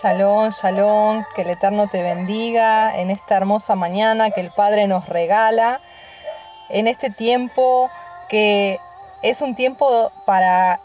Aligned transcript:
Shalom, 0.00 0.50
shalom, 0.50 1.24
que 1.34 1.42
el 1.42 1.50
Eterno 1.50 1.88
te 1.88 2.04
bendiga 2.04 2.96
en 2.96 3.10
esta 3.10 3.36
hermosa 3.36 3.74
mañana 3.74 4.30
que 4.30 4.40
el 4.40 4.52
Padre 4.52 4.86
nos 4.86 5.08
regala, 5.08 5.80
en 6.68 6.86
este 6.86 7.10
tiempo 7.10 7.90
que 8.28 8.78
es 9.22 9.40
un 9.40 9.56
tiempo 9.56 10.12
para 10.24 10.78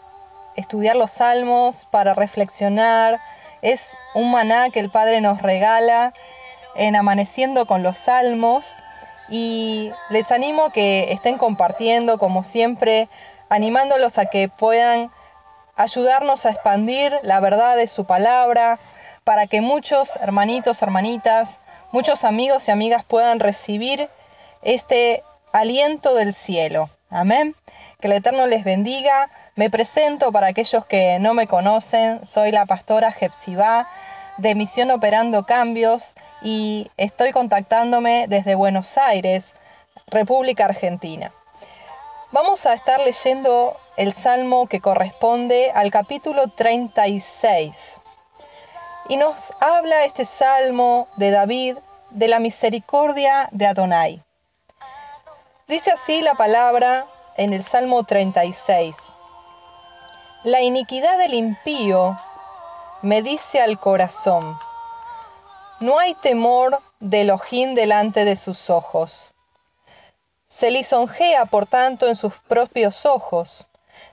estudiar 0.56 0.96
los 0.96 1.12
salmos, 1.12 1.86
para 1.92 2.14
reflexionar, 2.14 3.20
es 3.62 3.92
un 4.16 4.32
maná 4.32 4.70
que 4.70 4.80
el 4.80 4.90
Padre 4.90 5.20
nos 5.20 5.40
regala 5.42 6.12
en 6.74 6.96
amaneciendo 6.96 7.66
con 7.66 7.84
los 7.84 7.96
salmos 7.96 8.76
y 9.28 9.92
les 10.10 10.32
animo 10.32 10.70
que 10.70 11.12
estén 11.12 11.38
compartiendo 11.38 12.18
como 12.18 12.42
siempre, 12.42 13.08
animándolos 13.48 14.18
a 14.18 14.26
que 14.26 14.48
puedan 14.48 15.12
ayudarnos 15.76 16.46
a 16.46 16.50
expandir 16.50 17.16
la 17.22 17.38
verdad 17.38 17.76
de 17.76 17.86
su 17.86 18.06
palabra, 18.06 18.80
para 19.24 19.46
que 19.46 19.60
muchos 19.60 20.16
hermanitos, 20.16 20.82
hermanitas, 20.82 21.58
muchos 21.92 22.24
amigos 22.24 22.68
y 22.68 22.70
amigas 22.70 23.04
puedan 23.04 23.40
recibir 23.40 24.08
este 24.62 25.22
aliento 25.52 26.14
del 26.14 26.34
cielo. 26.34 26.90
Amén. 27.10 27.56
Que 28.00 28.08
el 28.08 28.14
Eterno 28.14 28.46
les 28.46 28.64
bendiga. 28.64 29.30
Me 29.56 29.70
presento 29.70 30.30
para 30.30 30.48
aquellos 30.48 30.84
que 30.84 31.18
no 31.20 31.32
me 31.32 31.46
conocen. 31.46 32.26
Soy 32.26 32.52
la 32.52 32.66
pastora 32.66 33.12
Jepsibá 33.12 33.88
de 34.36 34.54
Misión 34.54 34.90
Operando 34.90 35.44
Cambios 35.46 36.14
y 36.42 36.90
estoy 36.96 37.32
contactándome 37.32 38.26
desde 38.28 38.56
Buenos 38.56 38.98
Aires, 38.98 39.54
República 40.08 40.66
Argentina. 40.66 41.32
Vamos 42.32 42.66
a 42.66 42.74
estar 42.74 43.00
leyendo 43.00 43.76
el 43.96 44.12
salmo 44.12 44.66
que 44.66 44.80
corresponde 44.80 45.70
al 45.72 45.92
capítulo 45.92 46.48
36. 46.48 48.00
Y 49.08 49.16
nos 49.16 49.52
habla 49.60 50.04
este 50.04 50.24
salmo 50.24 51.08
de 51.16 51.30
David 51.30 51.76
de 52.10 52.28
la 52.28 52.38
misericordia 52.38 53.48
de 53.52 53.66
Adonai. 53.66 54.22
Dice 55.68 55.90
así 55.90 56.22
la 56.22 56.34
palabra 56.34 57.06
en 57.36 57.52
el 57.52 57.62
Salmo 57.62 58.04
36. 58.04 58.96
La 60.44 60.62
iniquidad 60.62 61.18
del 61.18 61.34
impío 61.34 62.18
me 63.02 63.20
dice 63.20 63.60
al 63.60 63.78
corazón, 63.78 64.58
no 65.80 65.98
hay 65.98 66.14
temor 66.14 66.80
de 67.00 67.30
ojín 67.30 67.74
delante 67.74 68.24
de 68.24 68.36
sus 68.36 68.70
ojos. 68.70 69.34
Se 70.48 70.70
lisonjea, 70.70 71.44
por 71.46 71.66
tanto, 71.66 72.06
en 72.08 72.16
sus 72.16 72.32
propios 72.48 73.04
ojos, 73.04 73.66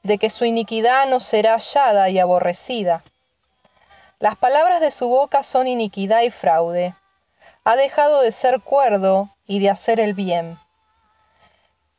de 0.04 0.18
que 0.18 0.30
su 0.30 0.44
iniquidad 0.44 1.08
no 1.08 1.20
será 1.20 1.54
hallada 1.54 2.10
y 2.10 2.20
aborrecida. 2.20 3.04
Las 4.22 4.36
palabras 4.36 4.82
de 4.82 4.92
su 4.92 5.10
boca 5.10 5.42
son 5.42 5.68
iniquidad 5.68 6.22
y 6.22 6.30
fraude. 6.30 6.94
Ha 7.64 7.76
dejado 7.76 8.22
de 8.22 8.32
ser 8.32 8.62
cuerdo 8.62 9.32
y 9.48 9.60
de 9.60 9.72
hacer 9.72 10.00
el 10.00 10.14
bien. 10.14 10.60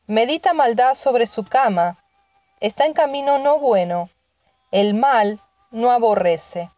Medita 0.06 0.52
maldad 0.52 0.94
sobre 0.94 1.26
su 1.26 1.44
cama. 1.44 1.98
Está 2.60 2.86
en 2.86 2.92
camino 2.92 3.40
no 3.40 3.58
bueno. 3.58 4.08
El 4.70 4.94
mal 4.94 5.40
no 5.72 5.90
aborrece. 5.90 6.70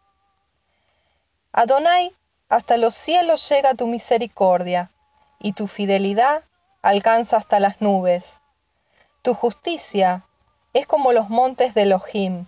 Adonai, 1.53 2.11
hasta 2.49 2.77
los 2.77 2.95
cielos 2.95 3.47
llega 3.47 3.75
tu 3.75 3.85
misericordia, 3.85 4.89
y 5.37 5.53
tu 5.53 5.67
fidelidad 5.67 6.43
alcanza 6.81 7.37
hasta 7.37 7.59
las 7.59 7.81
nubes. 7.81 8.39
Tu 9.21 9.35
justicia 9.35 10.25
es 10.73 10.87
como 10.87 11.11
los 11.11 11.29
montes 11.29 11.75
de 11.75 11.83
Elohim, 11.83 12.47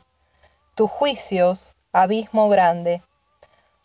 tus 0.73 0.89
juicios 0.89 1.75
abismo 1.91 2.49
grande. 2.49 3.01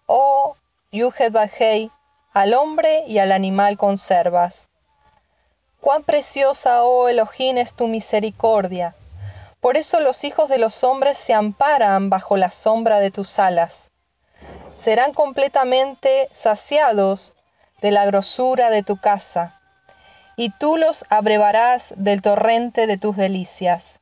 Oh, 0.06 0.56
Yuhed 0.90 1.32
Bajei, 1.32 1.90
al 2.32 2.54
hombre 2.54 3.04
y 3.06 3.18
al 3.18 3.32
animal 3.32 3.76
conservas. 3.76 4.68
Cuán 5.80 6.02
preciosa, 6.02 6.84
oh 6.84 7.08
Elohim, 7.08 7.58
es 7.58 7.74
tu 7.74 7.88
misericordia. 7.88 8.94
Por 9.60 9.76
eso 9.76 10.00
los 10.00 10.24
hijos 10.24 10.48
de 10.48 10.58
los 10.58 10.82
hombres 10.84 11.16
se 11.16 11.34
amparan 11.34 12.10
bajo 12.10 12.36
la 12.36 12.50
sombra 12.50 13.00
de 13.00 13.10
tus 13.10 13.38
alas. 13.38 13.90
Serán 14.76 15.12
completamente 15.12 16.28
saciados 16.32 17.34
de 17.80 17.90
la 17.90 18.04
grosura 18.06 18.70
de 18.70 18.82
tu 18.82 18.96
casa, 18.96 19.60
y 20.36 20.50
tú 20.50 20.76
los 20.76 21.04
abrevarás 21.10 21.92
del 21.96 22.22
torrente 22.22 22.86
de 22.86 22.96
tus 22.96 23.16
delicias. 23.16 24.00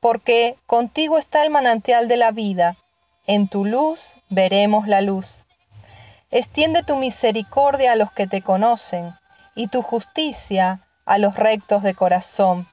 Porque 0.00 0.56
contigo 0.66 1.18
está 1.18 1.42
el 1.44 1.50
manantial 1.50 2.08
de 2.08 2.16
la 2.16 2.30
vida, 2.30 2.76
en 3.30 3.46
tu 3.46 3.64
luz 3.64 4.16
veremos 4.28 4.88
la 4.88 5.02
luz. 5.02 5.44
Extiende 6.32 6.82
tu 6.82 6.96
misericordia 6.96 7.92
a 7.92 7.94
los 7.94 8.10
que 8.10 8.26
te 8.26 8.42
conocen 8.42 9.14
y 9.54 9.68
tu 9.68 9.82
justicia 9.82 10.80
a 11.04 11.16
los 11.16 11.36
rectos 11.36 11.84
de 11.84 11.94
corazón. 11.94 12.66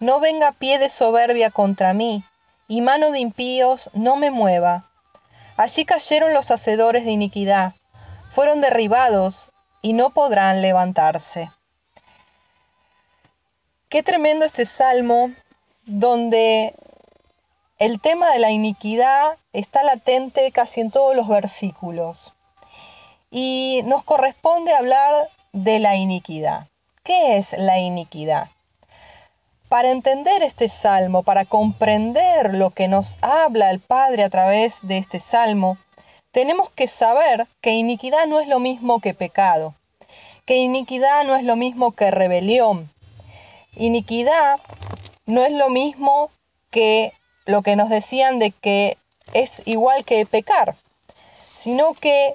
No 0.00 0.18
venga 0.18 0.50
pie 0.50 0.80
de 0.80 0.88
soberbia 0.88 1.50
contra 1.50 1.92
mí, 1.92 2.24
y 2.66 2.80
mano 2.80 3.12
de 3.12 3.20
impíos 3.20 3.88
no 3.92 4.16
me 4.16 4.32
mueva. 4.32 4.90
Allí 5.56 5.84
cayeron 5.84 6.34
los 6.34 6.50
hacedores 6.50 7.04
de 7.04 7.12
iniquidad, 7.12 7.74
fueron 8.32 8.60
derribados 8.60 9.50
y 9.80 9.92
no 9.92 10.10
podrán 10.10 10.60
levantarse. 10.60 11.52
Qué 13.88 14.02
tremendo 14.02 14.44
este 14.44 14.66
salmo 14.66 15.30
donde 15.86 16.74
el 17.78 18.00
tema 18.00 18.30
de 18.32 18.40
la 18.40 18.50
iniquidad 18.50 19.38
está 19.52 19.84
latente 19.84 20.50
casi 20.50 20.80
en 20.80 20.90
todos 20.90 21.14
los 21.14 21.28
versículos. 21.28 22.34
Y 23.30 23.82
nos 23.84 24.02
corresponde 24.02 24.74
hablar 24.74 25.28
de 25.52 25.78
la 25.78 25.94
iniquidad. 25.94 26.66
¿Qué 27.04 27.36
es 27.36 27.52
la 27.56 27.78
iniquidad? 27.78 28.48
Para 29.68 29.90
entender 29.90 30.42
este 30.42 30.68
salmo, 30.68 31.22
para 31.22 31.44
comprender 31.44 32.54
lo 32.54 32.70
que 32.70 32.88
nos 32.88 33.18
habla 33.22 33.70
el 33.70 33.80
Padre 33.80 34.24
a 34.24 34.30
través 34.30 34.78
de 34.82 34.98
este 34.98 35.20
salmo, 35.20 35.78
tenemos 36.32 36.70
que 36.70 36.88
saber 36.88 37.46
que 37.60 37.72
iniquidad 37.72 38.26
no 38.26 38.40
es 38.40 38.48
lo 38.48 38.60
mismo 38.60 39.00
que 39.00 39.14
pecado, 39.14 39.74
que 40.46 40.56
iniquidad 40.56 41.24
no 41.24 41.36
es 41.36 41.44
lo 41.44 41.54
mismo 41.54 41.92
que 41.92 42.10
rebelión. 42.10 42.90
Iniquidad 43.76 44.58
no 45.26 45.44
es 45.44 45.52
lo 45.52 45.68
mismo 45.68 46.30
que 46.70 47.12
lo 47.48 47.62
que 47.62 47.76
nos 47.76 47.88
decían 47.88 48.38
de 48.38 48.50
que 48.50 48.98
es 49.32 49.62
igual 49.64 50.04
que 50.04 50.26
pecar, 50.26 50.76
sino 51.54 51.94
que 51.94 52.34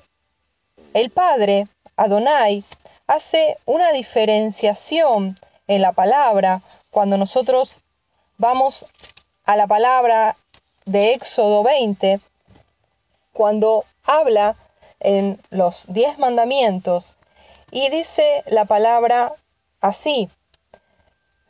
el 0.96 1.12
Padre, 1.12 1.68
Adonai, 1.98 2.64
hace 3.06 3.58
una 3.66 3.92
diferenciación 3.92 5.40
en 5.68 5.84
la 5.84 5.92
palabra 5.92 6.64
cuando 6.90 7.20
nosotros 7.20 7.80
vamos 8.40 8.88
a 9.46 9.56
la 9.56 9.68
palabra 9.68 10.36
de 10.86 11.14
Éxodo 11.14 11.62
20, 11.62 12.20
cuando 13.34 13.86
habla 14.06 14.56
en 15.00 15.40
los 15.52 15.86
diez 15.90 16.18
mandamientos 16.18 17.14
y 17.70 17.88
dice 17.92 18.44
la 18.48 18.66
palabra 18.66 19.32
así. 19.80 20.28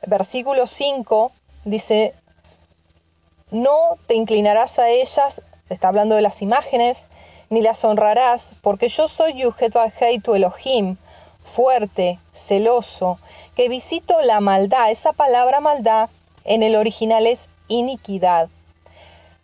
Versículo 0.06 0.68
5 0.68 1.32
dice, 1.64 2.14
no 3.54 3.98
te 4.08 4.16
inclinarás 4.16 4.80
a 4.80 4.90
ellas, 4.90 5.44
está 5.70 5.88
hablando 5.88 6.16
de 6.16 6.22
las 6.22 6.42
imágenes, 6.42 7.08
ni 7.50 7.62
las 7.62 7.86
honrarás, 7.86 8.54
porque 8.62 8.90
yo 8.90 9.08
soy 9.08 9.34
Yuhet 9.34 9.74
tu 10.24 10.34
Elohim, 10.34 10.98
fuerte, 11.44 12.20
celoso, 12.34 13.20
que 13.56 13.70
visito 13.70 14.22
la 14.22 14.40
maldad. 14.40 14.90
Esa 14.90 15.14
palabra 15.14 15.60
maldad 15.60 16.10
en 16.46 16.64
el 16.64 16.76
original 16.76 17.28
es 17.28 17.48
iniquidad. 17.68 18.50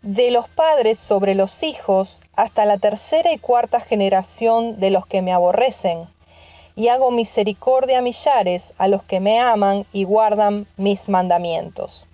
De 0.02 0.32
los 0.32 0.48
padres 0.48 0.98
sobre 0.98 1.36
los 1.36 1.62
hijos 1.62 2.20
hasta 2.34 2.64
la 2.64 2.78
tercera 2.78 3.32
y 3.32 3.38
cuarta 3.38 3.80
generación 3.80 4.80
de 4.80 4.90
los 4.90 5.06
que 5.06 5.22
me 5.22 5.32
aborrecen. 5.32 6.08
Y 6.74 6.88
hago 6.88 7.12
misericordia 7.12 7.98
a 7.98 8.02
millares 8.02 8.74
a 8.76 8.88
los 8.88 9.04
que 9.04 9.20
me 9.20 9.38
aman 9.38 9.86
y 9.92 10.02
guardan 10.02 10.66
mis 10.76 11.08
mandamientos. 11.08 12.06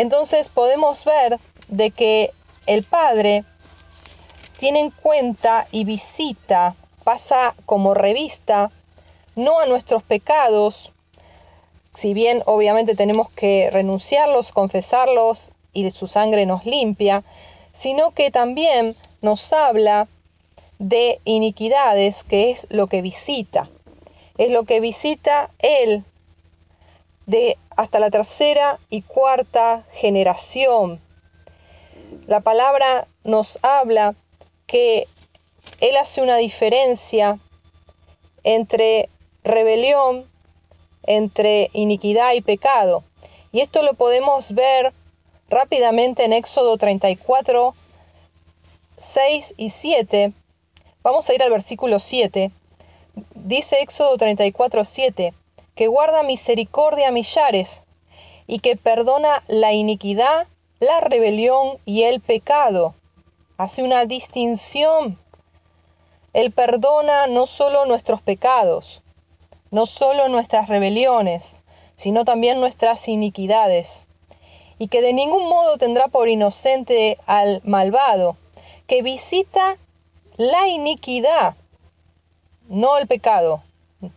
Entonces 0.00 0.48
podemos 0.48 1.04
ver 1.04 1.38
de 1.68 1.90
que 1.90 2.32
el 2.64 2.84
Padre 2.84 3.44
tiene 4.56 4.80
en 4.80 4.90
cuenta 4.90 5.66
y 5.72 5.84
visita, 5.84 6.74
pasa 7.04 7.54
como 7.66 7.92
revista, 7.92 8.70
no 9.36 9.60
a 9.60 9.66
nuestros 9.66 10.02
pecados, 10.02 10.94
si 11.92 12.14
bien 12.14 12.42
obviamente 12.46 12.94
tenemos 12.94 13.28
que 13.32 13.68
renunciarlos, 13.70 14.52
confesarlos 14.52 15.52
y 15.74 15.90
su 15.90 16.06
sangre 16.06 16.46
nos 16.46 16.64
limpia, 16.64 17.22
sino 17.72 18.12
que 18.12 18.30
también 18.30 18.96
nos 19.20 19.52
habla 19.52 20.08
de 20.78 21.20
iniquidades, 21.26 22.24
que 22.24 22.52
es 22.52 22.66
lo 22.70 22.86
que 22.86 23.02
visita. 23.02 23.68
Es 24.38 24.50
lo 24.50 24.64
que 24.64 24.80
visita 24.80 25.50
Él 25.58 26.04
de 27.26 27.58
hasta 27.80 27.98
la 27.98 28.10
tercera 28.10 28.78
y 28.90 29.00
cuarta 29.00 29.86
generación. 29.92 31.00
La 32.26 32.40
palabra 32.40 33.08
nos 33.24 33.58
habla 33.62 34.14
que 34.66 35.08
Él 35.80 35.96
hace 35.96 36.20
una 36.20 36.36
diferencia 36.36 37.38
entre 38.44 39.08
rebelión, 39.44 40.30
entre 41.04 41.70
iniquidad 41.72 42.34
y 42.34 42.42
pecado. 42.42 43.02
Y 43.50 43.60
esto 43.60 43.82
lo 43.82 43.94
podemos 43.94 44.52
ver 44.52 44.92
rápidamente 45.48 46.26
en 46.26 46.34
Éxodo 46.34 46.76
34, 46.76 47.74
6 48.98 49.54
y 49.56 49.70
7. 49.70 50.32
Vamos 51.02 51.30
a 51.30 51.34
ir 51.34 51.42
al 51.42 51.50
versículo 51.50 51.98
7. 51.98 52.50
Dice 53.34 53.80
Éxodo 53.80 54.18
34, 54.18 54.84
7, 54.84 55.32
que 55.80 55.86
guarda 55.86 56.22
misericordia 56.22 57.08
a 57.08 57.10
millares 57.10 57.84
y 58.46 58.58
que 58.58 58.76
perdona 58.76 59.42
la 59.48 59.72
iniquidad, 59.72 60.46
la 60.78 61.00
rebelión 61.00 61.78
y 61.86 62.02
el 62.02 62.20
pecado. 62.20 62.94
Hace 63.56 63.82
una 63.82 64.04
distinción. 64.04 65.18
Él 66.34 66.52
perdona 66.52 67.28
no 67.28 67.46
solo 67.46 67.86
nuestros 67.86 68.20
pecados, 68.20 69.02
no 69.70 69.86
solo 69.86 70.28
nuestras 70.28 70.68
rebeliones, 70.68 71.62
sino 71.96 72.26
también 72.26 72.60
nuestras 72.60 73.08
iniquidades, 73.08 74.04
y 74.78 74.88
que 74.88 75.00
de 75.00 75.14
ningún 75.14 75.48
modo 75.48 75.78
tendrá 75.78 76.08
por 76.08 76.28
inocente 76.28 77.16
al 77.24 77.62
malvado, 77.64 78.36
que 78.86 79.00
visita 79.00 79.78
la 80.36 80.68
iniquidad, 80.68 81.54
no 82.68 82.98
el 82.98 83.06
pecado, 83.06 83.62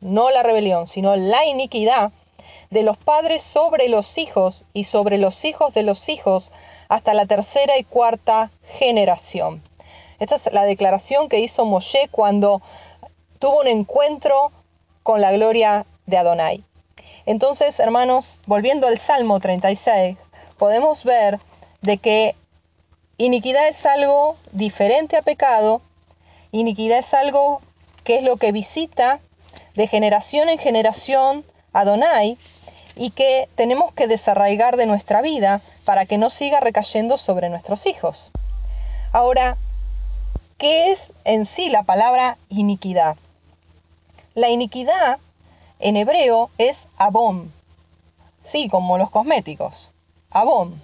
no 0.02 0.30
la 0.30 0.44
rebelión, 0.44 0.88
sino 0.88 1.16
la 1.16 1.46
iniquidad 1.46 2.12
de 2.70 2.84
los 2.84 2.98
padres 2.98 3.44
sobre 3.44 3.88
los 3.88 4.18
hijos 4.18 4.66
y 4.74 4.86
sobre 4.86 5.18
los 5.18 5.46
hijos 5.46 5.74
de 5.74 5.84
los 5.84 6.10
hijos 6.10 6.52
hasta 6.90 7.14
la 7.14 7.26
tercera 7.26 7.78
y 7.78 7.84
cuarta 7.84 8.52
generación. 8.80 9.62
Esta 10.20 10.36
es 10.36 10.52
la 10.52 10.64
declaración 10.64 11.30
que 11.30 11.40
hizo 11.40 11.66
Moshe 11.66 12.08
cuando 12.10 12.62
tuvo 13.40 13.62
un 13.62 13.68
encuentro 13.68 14.52
con 15.04 15.22
la 15.22 15.32
gloria 15.32 15.86
de 16.06 16.18
Adonai. 16.18 16.64
Entonces, 17.26 17.80
hermanos, 17.80 18.38
volviendo 18.46 18.88
al 18.88 19.00
Salmo 19.00 19.40
36, 19.40 20.18
podemos 20.58 21.04
ver 21.04 21.40
de 21.82 21.98
que 21.98 22.36
iniquidad 23.18 23.68
es 23.68 23.86
algo 23.86 24.36
diferente 24.52 25.18
a 25.18 25.22
pecado, 25.22 25.82
iniquidad 26.52 27.00
es 27.00 27.14
algo 27.14 27.62
que 28.04 28.18
es 28.18 28.24
lo 28.24 28.38
que 28.38 28.52
visita 28.52 29.20
de 29.76 29.88
generación 29.88 30.50
en 30.50 30.60
generación 30.60 31.46
Adonai 31.74 32.38
y 32.96 33.10
que 33.10 33.50
tenemos 33.56 33.92
que 33.94 34.08
desarraigar 34.08 34.78
de 34.78 34.86
nuestra 34.86 35.22
vida 35.22 35.62
para 35.86 36.06
que 36.06 36.18
no 36.18 36.30
siga 36.30 36.60
recayendo 36.60 37.18
sobre 37.18 37.50
nuestros 37.50 37.86
hijos. 37.88 38.32
Ahora, 39.12 39.58
¿qué 40.58 40.92
es 40.92 41.12
en 41.24 41.46
sí 41.46 41.70
la 41.70 41.84
palabra 41.84 42.38
iniquidad? 42.50 43.18
La 44.36 44.50
iniquidad 44.50 45.20
en 45.80 45.98
hebreo 45.98 46.50
es 46.58 46.88
abom. 46.98 47.50
Sí, 48.44 48.70
como 48.70 48.98
los 48.98 49.10
cosméticos. 49.10 49.92
Abom. 50.30 50.80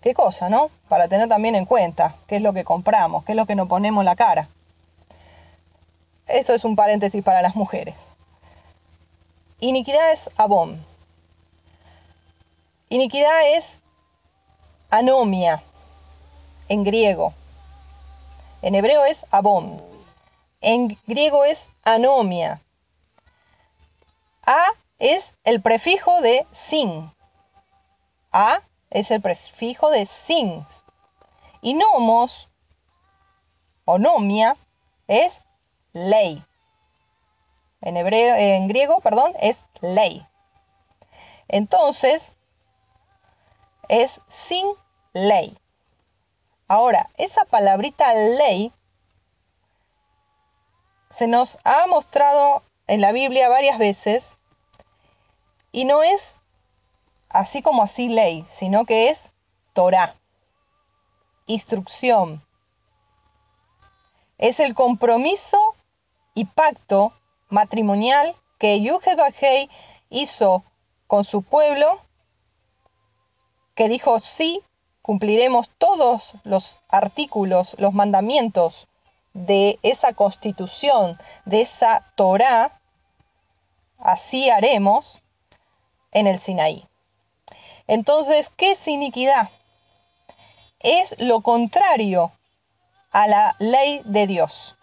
Qué 0.00 0.12
cosa, 0.12 0.50
¿no? 0.50 0.70
Para 0.88 1.08
tener 1.08 1.28
también 1.28 1.54
en 1.54 1.64
cuenta 1.64 2.16
qué 2.26 2.36
es 2.36 2.42
lo 2.42 2.52
que 2.52 2.64
compramos, 2.64 3.24
qué 3.24 3.32
es 3.32 3.36
lo 3.36 3.46
que 3.46 3.54
nos 3.54 3.68
ponemos 3.68 4.02
en 4.02 4.06
la 4.06 4.16
cara. 4.16 4.48
Eso 6.26 6.54
es 6.54 6.64
un 6.64 6.76
paréntesis 6.76 7.22
para 7.22 7.42
las 7.42 7.54
mujeres. 7.54 7.94
Iniquidad 9.60 10.12
es 10.12 10.30
abom. 10.36 10.78
Iniquidad 12.88 13.56
es 13.56 13.78
anomia 14.90 15.62
en 16.68 16.84
griego. 16.84 17.34
En 18.62 18.74
hebreo 18.74 19.04
es 19.04 19.26
abom. 19.30 19.80
En 20.60 20.98
griego 21.06 21.44
es 21.44 21.68
anomia. 21.82 22.60
A 24.46 24.64
es 24.98 25.32
el 25.44 25.60
prefijo 25.60 26.20
de 26.22 26.46
sin. 26.52 27.12
A 28.32 28.62
es 28.90 29.10
el 29.10 29.20
prefijo 29.20 29.90
de 29.90 30.06
sin. 30.06 30.64
Y 31.60 31.74
nomos, 31.74 32.48
o 33.84 33.98
nomia, 33.98 34.56
es 35.08 35.40
ley. 35.94 36.44
En, 37.80 37.96
hebreo, 37.96 38.34
en 38.36 38.68
griego, 38.68 39.00
perdón, 39.00 39.32
es 39.40 39.64
ley. 39.80 40.26
Entonces, 41.48 42.34
es 43.88 44.20
sin 44.28 44.66
ley. 45.14 45.58
Ahora, 46.68 47.08
esa 47.16 47.44
palabrita 47.44 48.12
ley 48.14 48.72
se 51.10 51.26
nos 51.26 51.58
ha 51.64 51.86
mostrado 51.86 52.62
en 52.86 53.00
la 53.00 53.12
Biblia 53.12 53.48
varias 53.48 53.78
veces 53.78 54.36
y 55.72 55.84
no 55.84 56.02
es 56.02 56.40
así 57.28 57.62
como 57.62 57.82
así 57.82 58.08
ley, 58.08 58.44
sino 58.48 58.84
que 58.84 59.10
es 59.10 59.30
Torah, 59.74 60.16
instrucción. 61.46 62.44
Es 64.38 64.60
el 64.60 64.74
compromiso 64.74 65.73
y 66.34 66.44
pacto 66.46 67.12
matrimonial 67.48 68.34
que 68.58 68.80
Yuhed 68.80 69.68
hizo 70.10 70.64
con 71.06 71.24
su 71.24 71.42
pueblo, 71.42 72.00
que 73.74 73.88
dijo 73.88 74.20
sí, 74.20 74.62
cumpliremos 75.02 75.70
todos 75.78 76.34
los 76.44 76.80
artículos, 76.88 77.76
los 77.78 77.92
mandamientos 77.92 78.88
de 79.34 79.78
esa 79.82 80.12
constitución, 80.12 81.18
de 81.44 81.60
esa 81.60 82.12
Torah, 82.14 82.80
así 83.98 84.48
haremos 84.48 85.20
en 86.12 86.26
el 86.26 86.38
Sinaí. 86.38 86.88
Entonces, 87.86 88.50
¿qué 88.56 88.72
es 88.72 88.88
iniquidad? 88.88 89.50
Es 90.78 91.16
lo 91.18 91.42
contrario 91.42 92.32
a 93.10 93.26
la 93.26 93.56
ley 93.58 94.00
de 94.04 94.26
Dios, 94.26 94.76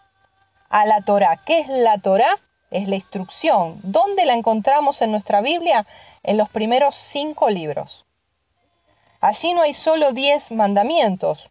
a 0.72 0.86
la 0.86 1.02
Torah. 1.02 1.36
¿Qué 1.36 1.60
es 1.60 1.68
la 1.68 1.98
Torah? 1.98 2.40
Es 2.70 2.88
la 2.88 2.96
instrucción. 2.96 3.78
¿Dónde 3.82 4.24
la 4.24 4.32
encontramos 4.32 5.02
en 5.02 5.12
nuestra 5.12 5.42
Biblia? 5.42 5.86
En 6.22 6.38
los 6.38 6.48
primeros 6.48 6.94
cinco 6.94 7.50
libros. 7.50 8.06
Allí 9.20 9.52
no 9.52 9.62
hay 9.62 9.74
solo 9.74 10.12
diez 10.12 10.50
mandamientos, 10.50 11.50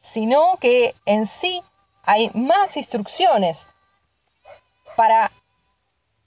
sino 0.00 0.56
que 0.60 0.94
en 1.04 1.26
sí 1.26 1.60
hay 2.04 2.30
más 2.32 2.76
instrucciones 2.76 3.66
para 4.96 5.30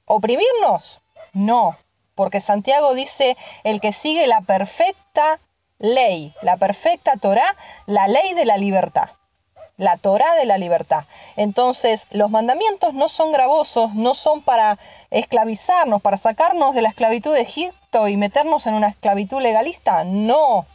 oprimirnos. 0.05 1.01
No, 1.31 1.77
porque 2.15 2.41
Santiago 2.41 2.93
dice, 2.93 3.37
el 3.63 3.79
que 3.79 3.93
sigue 3.93 4.27
la 4.27 4.41
perfecta 4.41 5.39
ley, 5.79 6.33
la 6.41 6.57
perfecta 6.57 7.13
Torah, 7.15 7.55
la 7.85 8.07
ley 8.07 8.33
de 8.33 8.45
la 8.45 8.57
libertad. 8.57 9.09
La 9.83 9.97
Torah 9.97 10.35
de 10.35 10.45
la 10.45 10.57
libertad. 10.57 11.05
Entonces, 11.35 12.07
los 12.11 12.29
mandamientos 12.29 12.93
no 12.93 13.09
son 13.09 13.31
gravosos, 13.31 13.93
no 13.95 14.15
son 14.15 14.41
para 14.41 14.79
esclavizarnos, 15.11 16.01
para 16.01 16.17
sacarnos 16.17 16.73
de 16.73 16.81
la 16.81 16.89
esclavitud 16.89 17.33
de 17.33 17.41
Egipto 17.41 18.07
y 18.07 18.17
meternos 18.17 18.65
en 18.65 18.75
una 18.75 18.87
esclavitud 18.87 19.41
legalista. 19.41 20.03
No, 20.03 20.65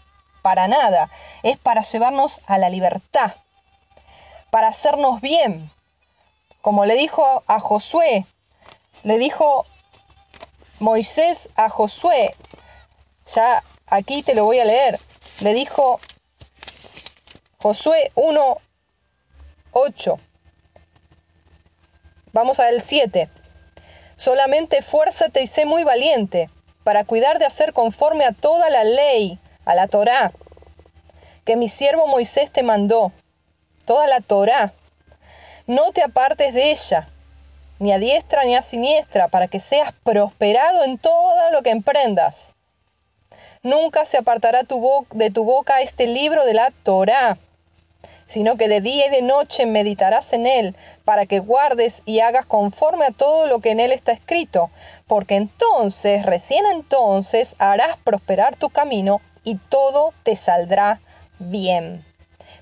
para 0.43 0.69
nada. 0.69 1.11
Es 1.43 1.57
para 1.57 1.83
llevarnos 1.83 2.41
a 2.47 2.59
la 2.59 2.69
libertad 2.69 3.33
para 4.51 4.69
hacernos 4.69 5.21
bien. 5.21 5.71
Como 6.61 6.85
le 6.85 6.97
dijo 6.97 7.45
a 7.47 7.61
Josué, 7.61 8.27
le 9.05 9.19
dijo 9.19 9.65
Moisés 10.81 11.49
a 11.57 11.69
Josué, 11.69 12.35
ya 13.35 13.63
aquí 13.87 14.23
te 14.23 14.35
lo 14.35 14.45
voy 14.45 14.59
a 14.59 14.65
leer, 14.65 15.01
le 15.41 15.55
dijo 15.55 16.01
Josué 17.59 18.11
1, 18.15 18.59
8. 19.73 20.19
Vamos 22.33 22.61
al 22.61 22.83
7. 22.83 23.29
Solamente 24.17 24.83
fuérzate 24.83 25.43
y 25.43 25.47
sé 25.47 25.65
muy 25.65 25.85
valiente 25.85 26.51
para 26.85 27.05
cuidar 27.05 27.39
de 27.39 27.47
hacer 27.47 27.73
conforme 27.73 28.25
a 28.25 28.33
toda 28.33 28.71
la 28.71 28.85
ley, 28.85 29.39
a 29.65 29.75
la 29.75 29.89
Torá, 29.89 30.33
que 31.45 31.57
mi 31.57 31.69
siervo 31.69 32.07
Moisés 32.07 32.51
te 32.51 32.63
mandó 32.63 33.13
toda 33.87 34.07
la 34.07 34.21
Torá. 34.21 34.73
No 35.67 35.93
te 35.93 36.03
apartes 36.03 36.55
de 36.55 36.71
ella, 36.71 37.09
ni 37.79 37.93
a 37.93 37.99
diestra 37.99 38.45
ni 38.45 38.57
a 38.57 38.63
siniestra, 38.63 39.29
para 39.29 39.49
que 39.49 39.61
seas 39.61 39.93
prosperado 40.03 40.85
en 40.85 40.99
todo 40.99 41.51
lo 41.51 41.63
que 41.63 41.71
emprendas. 41.71 42.55
Nunca 43.63 44.05
se 44.05 44.17
apartará 44.17 44.65
tu 44.65 45.07
de 45.11 45.31
tu 45.31 45.45
boca 45.45 45.83
este 45.83 46.07
libro 46.07 46.45
de 46.45 46.55
la 46.55 46.73
Torá, 46.83 47.37
sino 48.29 48.57
que 48.57 48.69
de 48.69 48.81
día 48.81 49.09
y 49.09 49.11
de 49.11 49.23
noche 49.23 49.67
meditarás 49.67 50.33
en 50.33 50.47
él, 50.47 50.77
para 51.05 51.27
que 51.27 51.41
guardes 51.41 52.03
y 52.05 52.21
hagas 52.21 52.47
conforme 52.47 53.07
a 53.07 53.11
todo 53.11 53.47
lo 53.47 53.59
que 53.59 53.71
en 53.71 53.81
él 53.81 53.91
está 53.91 54.13
escrito, 54.13 54.71
porque 55.09 55.35
entonces, 55.35 56.25
recién 56.25 56.65
entonces, 56.67 57.57
harás 57.59 57.97
prosperar 58.05 58.55
tu 58.55 58.71
camino 58.71 59.21
y 59.43 59.57
todo 59.57 60.13
te 60.23 60.37
saldrá 60.37 61.01
bien. 61.39 62.05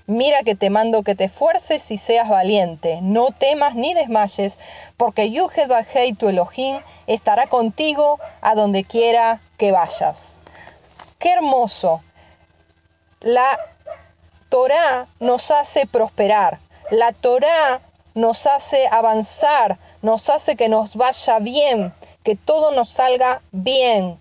Mira 0.07 0.43
que 0.43 0.55
te 0.55 0.69
mando 0.69 1.03
que 1.03 1.15
te 1.15 1.25
esfuerces 1.25 1.91
y 1.91 1.97
seas 1.97 2.29
valiente. 2.29 2.99
No 3.01 3.31
temas 3.31 3.75
ni 3.75 3.93
desmayes, 3.93 4.57
porque 4.95 5.31
Yuhed 5.31 5.67
Bajei 5.67 6.13
tu 6.13 6.29
Elohim 6.29 6.79
estará 7.07 7.47
contigo 7.47 8.17
a 8.39 8.55
donde 8.55 8.85
quiera 8.85 9.41
que 9.57 9.73
vayas. 9.73 10.39
Qué 11.19 11.33
hermoso. 11.33 12.01
La 13.19 13.59
Torah 14.49 15.07
nos 15.19 15.51
hace 15.51 15.85
prosperar. 15.85 16.59
La 16.89 17.11
Torah 17.11 17.81
nos 18.15 18.47
hace 18.47 18.87
avanzar, 18.87 19.77
nos 20.01 20.29
hace 20.29 20.55
que 20.55 20.69
nos 20.69 20.95
vaya 20.95 21.39
bien, 21.39 21.93
que 22.23 22.35
todo 22.35 22.71
nos 22.71 22.89
salga 22.89 23.41
bien, 23.51 24.19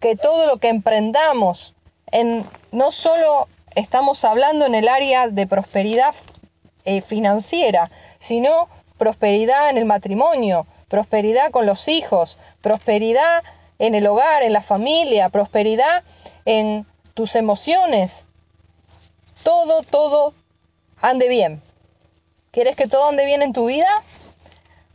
que 0.00 0.16
todo 0.16 0.46
lo 0.46 0.58
que 0.58 0.68
emprendamos, 0.68 1.74
en, 2.10 2.46
no 2.72 2.90
solo 2.90 3.48
estamos 3.74 4.24
hablando 4.24 4.66
en 4.66 4.74
el 4.74 4.88
área 4.88 5.28
de 5.28 5.46
prosperidad 5.46 6.14
eh, 6.84 7.00
financiera, 7.00 7.90
sino 8.18 8.68
prosperidad 8.96 9.70
en 9.70 9.78
el 9.78 9.84
matrimonio, 9.84 10.66
prosperidad 10.88 11.50
con 11.50 11.66
los 11.66 11.88
hijos, 11.88 12.38
prosperidad 12.60 13.42
en 13.78 13.94
el 13.94 14.06
hogar, 14.06 14.42
en 14.42 14.52
la 14.52 14.62
familia, 14.62 15.28
prosperidad 15.28 16.02
en 16.44 16.86
tus 17.14 17.36
emociones. 17.36 18.24
Todo, 19.42 19.82
todo 19.82 20.34
ande 21.00 21.28
bien. 21.28 21.62
¿Quieres 22.50 22.76
que 22.76 22.88
todo 22.88 23.08
ande 23.08 23.24
bien 23.24 23.42
en 23.42 23.52
tu 23.52 23.66
vida? 23.66 23.88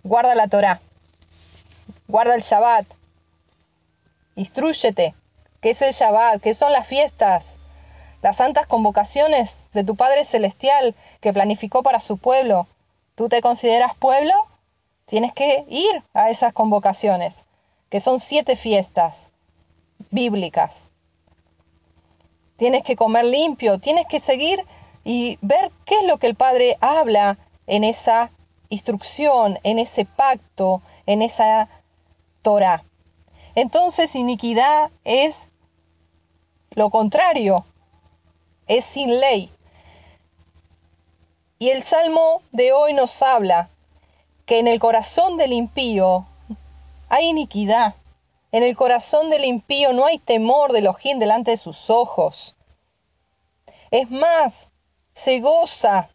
Guarda 0.03 0.35
la 0.35 0.47
Torah. 0.47 0.81
Guarda 2.07 2.35
el 2.35 2.41
Shabbat. 2.41 2.85
Instrúyete. 4.35 5.15
¿Qué 5.62 5.69
es 5.69 5.81
el 5.81 5.93
Shabbat? 5.93 6.41
¿Qué 6.41 6.53
son 6.53 6.73
las 6.73 6.88
fiestas? 6.88 7.55
Las 8.21 8.38
santas 8.38 8.67
convocaciones 8.67 9.62
de 9.73 9.83
tu 9.83 9.95
Padre 9.95 10.25
Celestial 10.25 10.95
que 11.21 11.33
planificó 11.33 11.83
para 11.83 12.01
su 12.01 12.17
pueblo. 12.17 12.67
¿Tú 13.15 13.29
te 13.29 13.41
consideras 13.41 13.95
pueblo? 13.95 14.33
Tienes 15.05 15.33
que 15.33 15.65
ir 15.69 16.03
a 16.13 16.29
esas 16.29 16.53
convocaciones, 16.53 17.45
que 17.89 18.00
son 18.00 18.19
siete 18.19 18.55
fiestas 18.55 19.29
bíblicas. 20.09 20.89
Tienes 22.55 22.83
que 22.83 22.95
comer 22.95 23.25
limpio, 23.25 23.79
tienes 23.79 24.05
que 24.07 24.19
seguir 24.19 24.63
y 25.03 25.38
ver 25.41 25.72
qué 25.86 26.00
es 26.00 26.05
lo 26.05 26.17
que 26.17 26.27
el 26.27 26.36
Padre 26.36 26.77
habla 26.81 27.38
en 27.67 27.83
esa 27.83 28.31
instrucción, 28.69 29.60
en 29.63 29.79
ese 29.79 30.05
pacto, 30.05 30.81
en 31.05 31.22
esa 31.22 31.69
Torah. 32.41 32.83
Entonces 33.55 34.15
iniquidad 34.15 34.89
es 35.03 35.50
lo 36.72 36.89
contrario, 36.89 37.65
es 38.67 38.86
sin 38.86 39.19
ley. 39.19 39.51
Y 41.60 41.69
el 41.69 41.83
Salmo 41.83 42.41
de 42.51 42.74
hoy 42.74 42.93
nos 42.93 43.22
habla 43.22 43.69
que 44.45 44.60
en 44.60 44.67
el 44.67 44.79
corazón 44.79 45.38
del 45.38 45.53
impío 45.53 46.25
hay 47.10 47.27
iniquidad. 47.27 47.95
En 48.53 48.62
el 48.62 48.77
corazón 48.77 49.31
del 49.31 49.45
impío 49.45 49.93
no 49.93 50.05
hay 50.05 50.19
temor 50.19 50.74
de 50.74 50.79
Elohim 50.79 51.17
delante 51.17 51.50
de 51.50 51.57
sus 51.57 51.89
ojos. 51.89 52.55
Es 53.89 54.12
más, 54.12 54.69
se 55.15 55.39
goza 55.39 56.12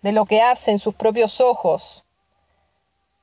de 0.00 0.12
lo 0.12 0.24
que 0.24 0.40
hace 0.40 0.70
en 0.70 0.78
sus 0.78 0.94
propios 0.94 1.40
ojos. 1.40 2.04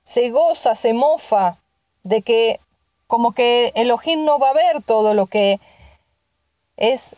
Se 0.04 0.30
goza, 0.30 0.76
se 0.76 0.92
mofa 0.92 1.58
de 2.04 2.22
que 2.22 2.60
como 3.08 3.32
que 3.32 3.72
Elohim 3.76 4.26
no 4.26 4.40
va 4.40 4.50
a 4.50 4.54
ver 4.54 4.84
todo 4.84 5.14
lo 5.14 5.28
que 5.28 5.62
es 6.76 7.16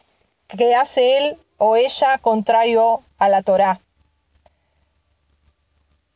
que 0.47 0.75
hace 0.75 1.17
él 1.17 1.39
o 1.57 1.75
ella 1.75 2.19
contrario 2.19 3.01
a 3.17 3.29
la 3.29 3.41
Torá. 3.41 3.81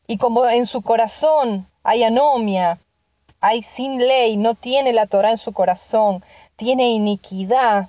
Y 0.06 0.18
como 0.18 0.46
en 0.46 0.66
su 0.66 0.82
corazón 0.82 1.68
hay 1.82 2.04
anomia, 2.04 2.78
hay 3.46 3.62
sin 3.62 3.98
ley, 3.98 4.36
no 4.36 4.54
tiene 4.54 4.92
la 4.92 5.06
Torá 5.06 5.30
en 5.30 5.38
su 5.38 5.52
corazón, 5.52 6.24
tiene 6.56 6.90
iniquidad 6.90 7.88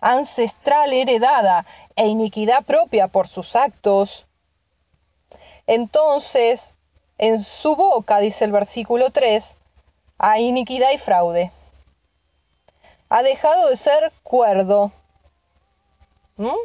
ancestral 0.00 0.92
heredada 0.92 1.66
e 1.96 2.06
iniquidad 2.08 2.64
propia 2.64 3.08
por 3.08 3.28
sus 3.28 3.56
actos, 3.56 4.26
entonces 5.66 6.74
en 7.18 7.44
su 7.44 7.76
boca, 7.76 8.18
dice 8.18 8.44
el 8.44 8.52
versículo 8.52 9.10
3, 9.10 9.56
hay 10.18 10.46
iniquidad 10.46 10.90
y 10.92 10.98
fraude 10.98 11.52
ha 13.10 13.22
dejado 13.22 13.68
de 13.68 13.76
ser 13.76 14.12
cuerdo. 14.22 14.92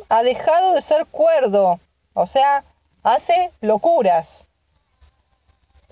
Ha 0.08 0.24
dejado 0.24 0.74
de 0.74 0.82
ser 0.82 1.06
cuerdo. 1.08 1.80
O 2.14 2.28
sea, 2.28 2.64
hace 3.04 3.52
locuras. 3.60 4.46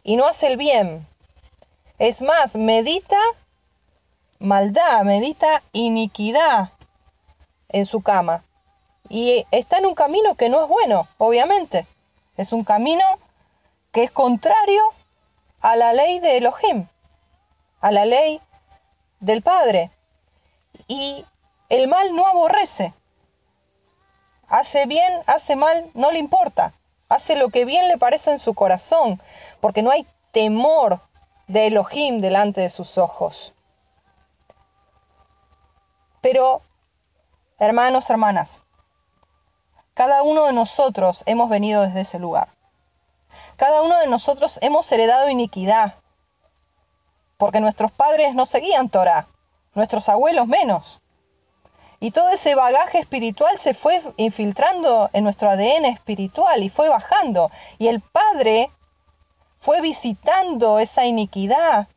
Y 0.04 0.16
no 0.16 0.26
hace 0.26 0.48
el 0.48 0.58
bien. 0.58 1.08
Es 2.00 2.22
más, 2.22 2.56
medita 2.56 3.18
maldad, 4.40 5.04
medita 5.04 5.64
iniquidad 5.72 6.72
en 7.70 7.86
su 7.86 8.02
cama. 8.02 8.44
Y 9.10 9.46
está 9.52 9.78
en 9.78 9.86
un 9.86 9.96
camino 9.96 10.36
que 10.36 10.50
no 10.50 10.64
es 10.64 10.68
bueno, 10.68 11.08
obviamente. 11.18 11.86
Es 12.36 12.52
un 12.52 12.64
camino 12.64 13.04
que 13.92 14.04
es 14.04 14.12
contrario 14.12 14.82
a 15.62 15.76
la 15.76 15.94
ley 15.94 16.20
de 16.20 16.38
Elohim, 16.38 16.88
a 17.80 17.92
la 17.92 18.06
ley 18.06 18.42
del 19.20 19.42
Padre 19.42 19.92
y 20.88 21.26
el 21.70 21.88
mal 21.88 22.16
no 22.16 22.28
aborrece. 22.28 22.94
Hace 24.48 24.86
bien, 24.86 25.22
hace 25.28 25.56
mal, 25.56 25.90
no 25.94 26.12
le 26.12 26.20
importa. 26.20 26.74
Hace 27.10 27.36
lo 27.36 27.50
que 27.50 27.66
bien 27.66 27.88
le 27.88 27.98
parece 27.98 28.32
en 28.32 28.40
su 28.40 28.54
corazón, 28.54 29.22
porque 29.62 29.82
no 29.82 29.92
hay 29.92 30.06
temor 30.32 31.00
de 31.48 31.68
Elohim 31.68 32.20
delante 32.20 32.62
de 32.62 32.70
sus 32.70 32.98
ojos. 32.98 33.54
Pero, 36.22 36.62
hermanos, 37.60 38.10
hermanas, 38.10 38.62
cada 39.94 40.24
uno 40.24 40.46
de 40.46 40.54
nosotros 40.54 41.24
hemos 41.26 41.50
venido 41.50 41.82
desde 41.82 42.02
ese 42.02 42.20
lugar. 42.20 42.50
Cada 43.58 43.82
uno 43.82 43.98
de 44.00 44.08
nosotros 44.08 44.60
hemos 44.62 44.92
heredado 44.92 45.30
iniquidad, 45.30 45.96
porque 47.38 47.60
nuestros 47.60 47.92
padres 47.92 48.34
no 48.36 48.46
seguían 48.46 48.90
Torah 48.90 49.28
nuestros 49.76 50.10
abuelos 50.10 50.48
menos. 50.48 51.02
Y 52.00 52.12
todo 52.12 52.30
ese 52.30 52.54
bagaje 52.56 53.00
espiritual 53.00 53.58
se 53.58 53.74
fue 53.74 54.02
infiltrando 54.18 55.10
en 55.14 55.24
nuestro 55.24 55.50
ADN 55.50 55.86
espiritual 55.86 56.62
y 56.62 56.70
fue 56.70 56.90
bajando. 56.90 57.50
Y 57.78 57.88
el 57.88 58.02
Padre 58.02 58.70
fue 59.64 59.80
visitando 59.80 60.80
esa 60.80 61.06
iniquidad 61.06 61.88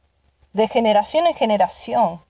de 0.52 0.68
generación 0.68 1.26
en 1.26 1.34
generación. 1.34 2.20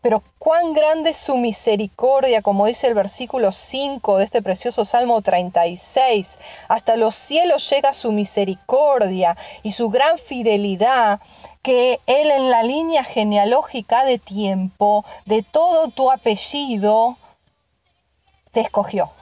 Pero 0.00 0.24
cuán 0.40 0.72
grande 0.72 1.10
es 1.10 1.16
su 1.16 1.36
misericordia, 1.36 2.42
como 2.42 2.66
dice 2.66 2.88
el 2.88 2.94
versículo 2.94 3.52
5 3.52 4.18
de 4.18 4.24
este 4.24 4.42
precioso 4.42 4.84
Salmo 4.84 5.22
36. 5.22 6.40
Hasta 6.66 6.96
los 6.96 7.14
cielos 7.14 7.70
llega 7.70 7.94
su 7.94 8.10
misericordia 8.10 9.36
y 9.62 9.70
su 9.70 9.90
gran 9.90 10.18
fidelidad 10.18 11.20
que 11.62 12.00
Él 12.06 12.32
en 12.32 12.50
la 12.50 12.64
línea 12.64 13.04
genealógica 13.04 14.02
de 14.02 14.18
tiempo, 14.18 15.04
de 15.24 15.44
todo 15.44 15.86
tu 15.88 16.10
apellido, 16.10 17.16
te 18.50 18.62
escogió. 18.62 19.12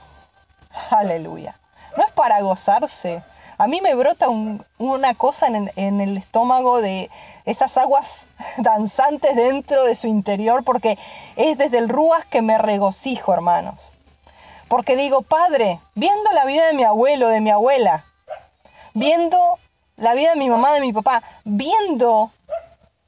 Aleluya. 0.89 1.59
No 1.97 2.03
es 2.03 2.11
para 2.11 2.41
gozarse. 2.41 3.23
A 3.57 3.67
mí 3.67 3.81
me 3.81 3.93
brota 3.93 4.27
una 4.77 5.13
cosa 5.15 5.47
en, 5.47 5.99
el 6.01 6.17
estómago 6.17 6.81
de 6.81 7.09
esas 7.45 7.77
aguas 7.77 8.27
danzantes 8.57 9.35
dentro 9.35 9.83
de 9.83 9.95
su 9.95 10.07
interior, 10.07 10.63
porque 10.63 10.97
es 11.35 11.57
desde 11.57 11.77
el 11.77 11.89
Rúas 11.89 12.23
que 12.25 12.41
me 12.41 12.57
regocijo, 12.57 13.33
hermanos. 13.33 13.91
Porque 14.69 14.95
digo, 14.95 15.23
Padre, 15.23 15.81
viendo 15.95 16.31
la 16.31 16.45
vida 16.45 16.67
de 16.67 16.73
mi 16.73 16.83
abuelo, 16.83 17.27
de 17.27 17.41
mi 17.41 17.49
abuela, 17.49 18.05
viendo 18.93 19.37
la 19.97 20.13
vida 20.13 20.29
de 20.31 20.37
mi 20.37 20.49
mamá, 20.49 20.71
de 20.71 20.81
mi 20.81 20.93
papá, 20.93 21.23
viendo 21.43 22.31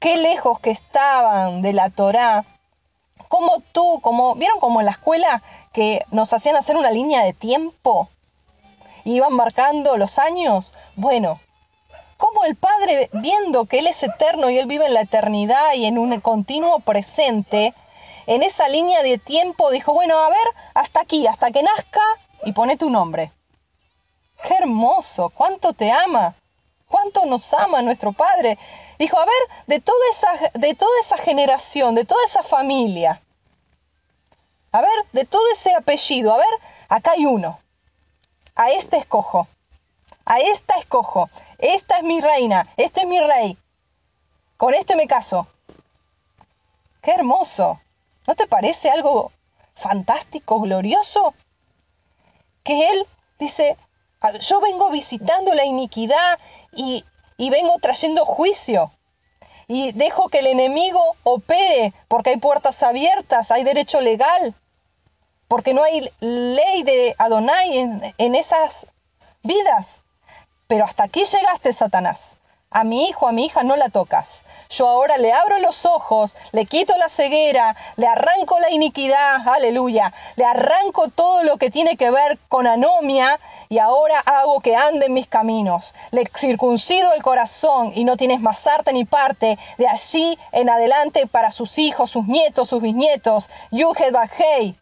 qué 0.00 0.16
lejos 0.16 0.60
que 0.60 0.70
estaban 0.70 1.62
de 1.62 1.72
la 1.72 1.88
Torá, 1.88 2.44
como 3.28 3.60
tú, 3.72 4.00
como, 4.02 4.34
¿vieron 4.34 4.60
como 4.60 4.80
en 4.80 4.86
la 4.86 4.92
escuela 4.92 5.42
que 5.72 6.04
nos 6.10 6.32
hacían 6.34 6.56
hacer 6.56 6.76
una 6.76 6.90
línea 6.90 7.22
de 7.22 7.32
tiempo? 7.32 8.10
Y 9.04 9.14
iban 9.14 9.34
marcando 9.34 9.96
los 9.96 10.18
años. 10.18 10.74
Bueno, 10.96 11.40
como 12.16 12.44
el 12.44 12.56
Padre, 12.56 13.10
viendo 13.12 13.64
que 13.64 13.80
Él 13.80 13.86
es 13.86 14.02
eterno 14.02 14.50
y 14.50 14.58
Él 14.58 14.66
vive 14.66 14.86
en 14.86 14.94
la 14.94 15.02
eternidad 15.02 15.74
y 15.74 15.86
en 15.86 15.98
un 15.98 16.20
continuo 16.20 16.80
presente, 16.80 17.74
en 18.26 18.42
esa 18.42 18.68
línea 18.68 19.02
de 19.02 19.18
tiempo 19.18 19.70
dijo, 19.70 19.92
bueno, 19.92 20.16
a 20.16 20.28
ver, 20.28 20.46
hasta 20.74 21.00
aquí, 21.00 21.26
hasta 21.26 21.50
que 21.50 21.62
nazca 21.62 22.02
y 22.44 22.52
pone 22.52 22.76
tu 22.76 22.90
nombre. 22.90 23.32
Qué 24.42 24.54
hermoso, 24.54 25.30
cuánto 25.30 25.72
te 25.72 25.90
ama 25.90 26.34
cuánto 26.92 27.24
nos 27.24 27.52
ama 27.54 27.82
nuestro 27.82 28.12
Padre. 28.12 28.58
Dijo, 28.98 29.18
a 29.18 29.24
ver, 29.24 29.42
de 29.66 29.80
toda 29.80 29.98
esa, 30.10 30.50
de 30.54 30.74
toda 30.74 30.92
esa 31.00 31.16
generación, 31.16 31.94
de 31.96 32.04
toda 32.04 32.22
esa 32.24 32.42
familia, 32.44 33.20
a 34.70 34.80
ver, 34.80 34.90
de 35.12 35.24
todo 35.24 35.42
ese 35.50 35.74
apellido, 35.74 36.32
a 36.32 36.36
ver, 36.36 36.54
acá 36.88 37.12
hay 37.12 37.26
uno. 37.26 37.58
A 38.54 38.70
este 38.70 38.98
escojo, 38.98 39.48
a 40.24 40.40
esta 40.40 40.78
escojo, 40.78 41.30
esta 41.58 41.96
es 41.96 42.02
mi 42.02 42.20
reina, 42.20 42.68
este 42.76 43.02
es 43.02 43.06
mi 43.06 43.20
rey, 43.20 43.56
con 44.56 44.74
este 44.74 44.96
me 44.96 45.06
caso. 45.06 45.46
¡Qué 47.02 47.10
hermoso! 47.10 47.80
¿No 48.26 48.34
te 48.36 48.46
parece 48.46 48.90
algo 48.90 49.32
fantástico, 49.74 50.60
glorioso? 50.60 51.34
Que 52.62 52.90
Él 52.90 53.06
dice, 53.40 53.76
yo 54.40 54.60
vengo 54.60 54.90
visitando 54.90 55.52
la 55.52 55.64
iniquidad 55.64 56.38
y, 56.72 57.04
y 57.36 57.50
vengo 57.50 57.76
trayendo 57.80 58.24
juicio. 58.24 58.92
Y 59.66 59.92
dejo 59.92 60.28
que 60.28 60.38
el 60.40 60.46
enemigo 60.46 61.00
opere 61.24 61.92
porque 62.06 62.30
hay 62.30 62.36
puertas 62.36 62.82
abiertas, 62.82 63.50
hay 63.50 63.64
derecho 63.64 64.00
legal, 64.00 64.54
porque 65.52 65.74
no 65.74 65.84
hay 65.84 66.10
ley 66.20 66.82
de 66.82 67.14
Adonai 67.18 67.76
en, 68.16 68.34
esas 68.34 68.86
vidas. 69.42 70.00
Pero 70.66 70.86
hasta 70.86 71.04
aquí 71.04 71.24
llegaste, 71.24 71.74
Satanás. 71.74 72.38
A 72.70 72.84
mi 72.84 73.04
hijo, 73.04 73.28
a 73.28 73.32
mi 73.32 73.44
hija 73.44 73.62
no 73.62 73.76
la 73.76 73.90
tocas. 73.90 74.44
Yo 74.70 74.88
ahora 74.88 75.18
le 75.18 75.30
abro 75.30 75.58
los 75.58 75.84
ojos, 75.84 76.38
le 76.52 76.64
quito 76.64 76.96
la 76.96 77.10
ceguera, 77.10 77.76
le 77.96 78.06
arranco 78.06 78.58
la 78.60 78.70
iniquidad, 78.70 79.46
aleluya. 79.46 80.14
Le 80.36 80.46
arranco 80.46 81.08
todo 81.08 81.42
lo 81.42 81.58
que 81.58 81.68
tiene 81.68 81.98
que 81.98 82.10
ver 82.10 82.38
con 82.48 82.66
anomia 82.66 83.38
y 83.68 83.76
ahora 83.76 84.20
hago 84.20 84.60
que 84.60 84.74
ande 84.74 85.04
en 85.04 85.12
mis 85.12 85.26
caminos. 85.26 85.94
Le 86.12 86.24
circuncido 86.34 87.12
el 87.12 87.22
corazón 87.22 87.92
y 87.94 88.04
no 88.04 88.16
tienes 88.16 88.40
más 88.40 88.66
arte 88.66 88.94
ni 88.94 89.04
parte 89.04 89.58
de 89.76 89.86
allí 89.86 90.38
en 90.52 90.70
adelante 90.70 91.26
para 91.26 91.50
sus 91.50 91.78
hijos, 91.78 92.08
sus 92.08 92.26
nietos, 92.26 92.70
sus 92.70 92.80
bisnietos. 92.80 93.50
Yuhed 93.70 94.12
Bajei 94.12 94.78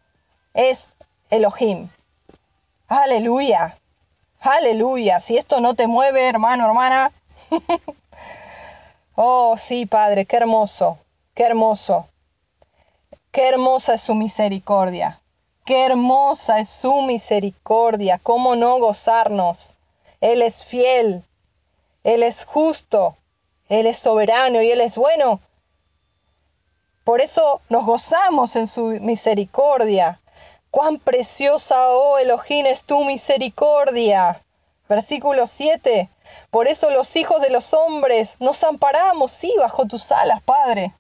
es 0.55 0.89
Elohim. 1.31 1.89
Aleluya. 2.89 3.77
Aleluya. 4.41 5.21
Si 5.21 5.37
esto 5.37 5.61
no 5.61 5.75
te 5.75 5.87
mueve, 5.87 6.29
hermano, 6.29 6.67
hermana, 6.67 7.13
oh, 9.15 9.57
sí, 9.57 9.87
Padre, 9.87 10.25
qué 10.27 10.37
hermoso, 10.37 10.99
qué 11.35 11.45
hermoso. 11.45 12.07
Qué 13.33 13.49
hermosa 13.49 13.95
es 13.95 14.01
su 14.01 14.15
misericordia. 14.17 15.21
Qué 15.65 15.87
hermosa 15.87 16.59
es 16.59 16.69
su 16.69 17.03
misericordia. 17.03 18.19
¿Cómo 18.21 18.57
no 18.57 18.79
gozarnos? 18.81 19.77
Él 20.21 20.43
es 20.43 20.65
fiel. 20.65 21.23
Él 22.03 22.25
es 22.25 22.45
justo. 22.45 23.17
Él 23.69 23.87
es 23.87 23.99
soberano 23.99 24.63
y 24.63 24.71
Él 24.73 24.81
es 24.81 24.97
bueno. 24.97 25.41
Por 27.05 27.21
eso 27.21 27.61
nos 27.69 27.87
gozamos 27.87 28.57
en 28.57 28.67
su 28.67 28.87
misericordia. 29.01 30.20
Cuán 30.71 30.99
preciosa, 30.99 31.89
oh 31.89 32.19
Elohim, 32.19 32.67
es 32.67 32.85
tu 32.85 33.05
misericordia. 33.05 34.45
Versículo 34.89 35.47
7. 35.47 36.09
Por 36.51 36.69
eso 36.69 36.91
los 36.91 37.15
hijos 37.17 37.41
de 37.41 37.51
los 37.51 37.75
hombres 37.75 38.37
nos 38.39 38.63
amparamos, 38.63 39.33
sí, 39.33 39.53
bajo 39.59 39.87
tus 39.87 40.13
alas, 40.13 40.41
Padre. 40.43 40.95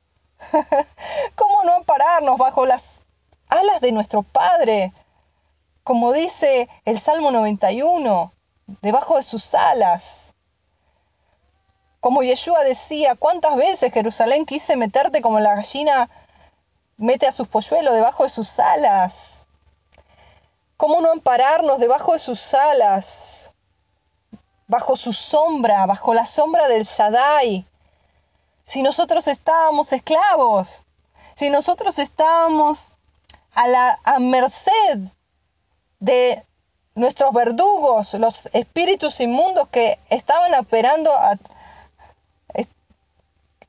¿Cómo 1.36 1.62
no 1.64 1.74
ampararnos 1.74 2.36
bajo 2.36 2.66
las 2.66 3.02
alas 3.48 3.80
de 3.80 3.92
nuestro 3.92 4.22
Padre? 4.22 4.92
Como 5.84 6.12
dice 6.12 6.68
el 6.84 6.98
Salmo 6.98 7.30
91, 7.30 8.32
debajo 8.82 9.16
de 9.16 9.22
sus 9.22 9.54
alas. 9.54 10.32
Como 12.00 12.22
Yeshua 12.22 12.64
decía, 12.64 13.14
¿cuántas 13.14 13.54
veces 13.56 13.92
Jerusalén 13.92 14.46
quise 14.46 14.76
meterte 14.76 15.20
como 15.20 15.38
la 15.38 15.54
gallina 15.54 16.10
mete 16.96 17.26
a 17.26 17.32
sus 17.32 17.46
polluelos 17.46 17.94
debajo 17.94 18.24
de 18.24 18.30
sus 18.30 18.58
alas? 18.58 19.44
¿Cómo 20.80 21.02
no 21.02 21.12
ampararnos 21.12 21.78
debajo 21.78 22.14
de 22.14 22.18
sus 22.18 22.54
alas? 22.54 23.50
bajo 24.66 24.96
su 24.96 25.12
sombra, 25.12 25.84
bajo 25.84 26.14
la 26.14 26.24
sombra 26.24 26.68
del 26.68 26.84
Shaddai. 26.84 27.66
Si 28.64 28.82
nosotros 28.82 29.26
estábamos 29.26 29.92
esclavos, 29.92 30.84
si 31.34 31.50
nosotros 31.50 31.98
estábamos 31.98 32.92
a 33.52 33.66
la 33.66 33.98
merced 34.20 35.00
de 35.98 36.46
nuestros 36.94 37.32
verdugos, 37.32 38.14
los 38.14 38.46
espíritus 38.52 39.20
inmundos 39.20 39.68
que 39.70 39.98
estaban 40.08 40.54
operando, 40.54 41.10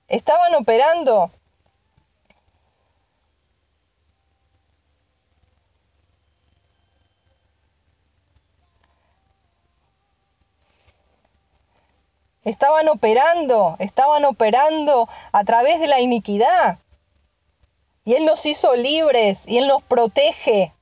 estaban 0.07 0.53
operando 0.53 1.31
Estaban 12.43 12.89
operando, 12.89 13.75
estaban 13.79 14.25
operando 14.25 15.07
a 15.31 15.43
través 15.43 15.79
de 15.79 15.87
la 15.87 15.99
iniquidad. 15.99 16.79
Y 18.03 18.15
Él 18.15 18.25
nos 18.25 18.45
hizo 18.45 18.75
libres 18.75 19.47
y 19.47 19.59
Él 19.59 19.67
nos 19.67 19.83
protege. 19.83 20.73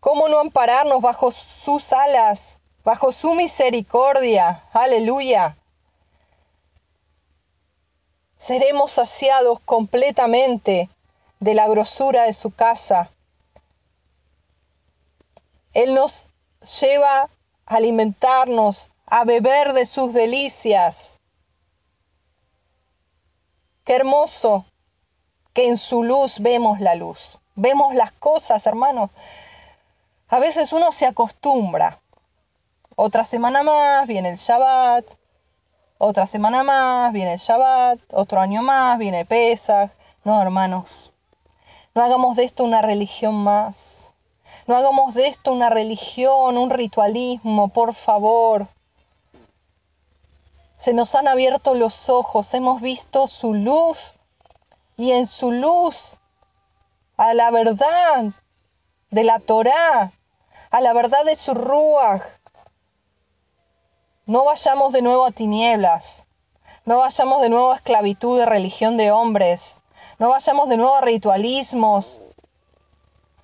¿Cómo 0.00 0.28
no 0.28 0.38
ampararnos 0.38 1.02
bajo 1.02 1.30
sus 1.30 1.92
alas, 1.92 2.58
bajo 2.82 3.12
su 3.12 3.34
misericordia? 3.34 4.64
Aleluya. 4.72 5.56
Seremos 8.38 8.92
saciados 8.92 9.60
completamente 9.60 10.88
de 11.40 11.54
la 11.54 11.68
grosura 11.68 12.22
de 12.22 12.32
su 12.32 12.50
casa. 12.50 13.10
Él 15.74 15.94
nos 15.94 16.30
lleva 16.80 17.28
a 17.66 17.76
alimentarnos 17.76 18.90
a 19.10 19.24
beber 19.24 19.72
de 19.72 19.86
sus 19.86 20.14
delicias. 20.14 21.18
Qué 23.84 23.96
hermoso 23.96 24.64
que 25.52 25.68
en 25.68 25.76
su 25.76 26.04
luz 26.04 26.38
vemos 26.38 26.78
la 26.78 26.94
luz, 26.94 27.38
vemos 27.56 27.92
las 27.94 28.12
cosas, 28.12 28.64
hermanos. 28.66 29.10
A 30.28 30.38
veces 30.38 30.72
uno 30.72 30.92
se 30.92 31.06
acostumbra. 31.06 32.00
Otra 32.94 33.24
semana 33.24 33.64
más 33.64 34.06
viene 34.06 34.30
el 34.30 34.36
Shabbat, 34.36 35.04
otra 35.98 36.26
semana 36.26 36.62
más 36.62 37.12
viene 37.12 37.32
el 37.32 37.40
Shabbat, 37.40 37.98
otro 38.12 38.40
año 38.40 38.62
más 38.62 38.96
viene 38.96 39.24
Pesach. 39.24 39.90
No, 40.22 40.40
hermanos, 40.40 41.10
no 41.94 42.04
hagamos 42.04 42.36
de 42.36 42.44
esto 42.44 42.62
una 42.62 42.80
religión 42.80 43.34
más. 43.34 44.06
No 44.68 44.76
hagamos 44.76 45.14
de 45.14 45.26
esto 45.26 45.52
una 45.52 45.68
religión, 45.68 46.56
un 46.56 46.70
ritualismo, 46.70 47.68
por 47.68 47.94
favor. 47.94 48.68
Se 50.80 50.94
nos 50.94 51.14
han 51.14 51.28
abierto 51.28 51.74
los 51.74 52.08
ojos, 52.08 52.54
hemos 52.54 52.80
visto 52.80 53.26
su 53.26 53.52
luz 53.52 54.14
y 54.96 55.12
en 55.12 55.26
su 55.26 55.52
luz 55.52 56.16
a 57.18 57.34
la 57.34 57.50
verdad 57.50 58.32
de 59.10 59.22
la 59.22 59.40
Torá, 59.40 60.14
a 60.70 60.80
la 60.80 60.94
verdad 60.94 61.22
de 61.26 61.36
su 61.36 61.52
Ruach. 61.52 62.22
No 64.24 64.46
vayamos 64.46 64.94
de 64.94 65.02
nuevo 65.02 65.26
a 65.26 65.32
tinieblas, 65.32 66.24
no 66.86 66.96
vayamos 66.96 67.42
de 67.42 67.50
nuevo 67.50 67.72
a 67.72 67.76
esclavitud 67.76 68.38
de 68.38 68.46
religión 68.46 68.96
de 68.96 69.10
hombres, 69.10 69.82
no 70.18 70.30
vayamos 70.30 70.70
de 70.70 70.78
nuevo 70.78 70.96
a 70.96 71.02
ritualismos, 71.02 72.22